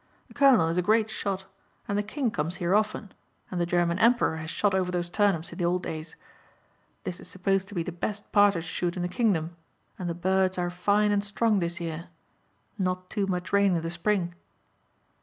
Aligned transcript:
The 0.29 0.33
colonel 0.33 0.67
is 0.69 0.79
a 0.79 0.81
great 0.81 1.11
shot 1.11 1.45
and 1.87 1.95
the 1.95 2.01
King 2.01 2.31
comes 2.31 2.55
here 2.55 2.73
often 2.73 3.11
and 3.51 3.61
the 3.61 3.67
German 3.67 3.99
Emperor 3.99 4.37
has 4.37 4.49
shot 4.49 4.73
over 4.73 4.91
those 4.91 5.11
turnips 5.11 5.51
in 5.53 5.59
the 5.59 5.65
old 5.65 5.83
days. 5.83 6.15
This 7.03 7.19
is 7.19 7.27
supposed 7.27 7.67
to 7.67 7.75
be 7.75 7.83
the 7.83 7.91
best 7.91 8.31
partridge 8.31 8.65
shoot 8.65 8.95
in 8.95 9.03
the 9.03 9.07
kingdom 9.07 9.55
and 9.99 10.09
the 10.09 10.15
birds 10.15 10.57
are 10.57 10.71
fine 10.71 11.11
and 11.11 11.23
strong 11.23 11.59
this 11.59 11.79
year 11.79 12.09
not 12.79 13.11
too 13.11 13.27
much 13.27 13.53
rain 13.53 13.75
in 13.75 13.81
the 13.83 13.91
Spring." 13.91 14.33